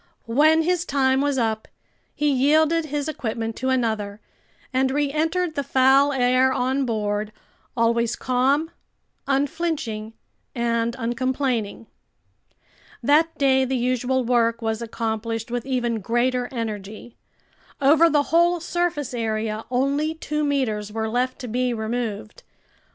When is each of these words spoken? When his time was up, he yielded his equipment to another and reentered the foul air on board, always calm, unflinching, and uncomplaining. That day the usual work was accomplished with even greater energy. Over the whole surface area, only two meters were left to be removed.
When 0.25 0.63
his 0.63 0.83
time 0.83 1.21
was 1.21 1.37
up, 1.37 1.67
he 2.15 2.27
yielded 2.31 2.85
his 2.85 3.07
equipment 3.07 3.55
to 3.57 3.69
another 3.69 4.19
and 4.73 4.89
reentered 4.89 5.53
the 5.53 5.61
foul 5.63 6.11
air 6.11 6.51
on 6.51 6.87
board, 6.87 7.31
always 7.77 8.15
calm, 8.15 8.71
unflinching, 9.27 10.13
and 10.55 10.95
uncomplaining. 10.97 11.85
That 13.03 13.37
day 13.37 13.63
the 13.63 13.77
usual 13.77 14.23
work 14.25 14.59
was 14.59 14.81
accomplished 14.81 15.51
with 15.51 15.67
even 15.67 15.99
greater 15.99 16.49
energy. 16.51 17.15
Over 17.79 18.09
the 18.09 18.23
whole 18.33 18.59
surface 18.59 19.13
area, 19.13 19.65
only 19.69 20.15
two 20.15 20.43
meters 20.43 20.91
were 20.91 21.09
left 21.09 21.37
to 21.41 21.47
be 21.47 21.75
removed. 21.75 22.41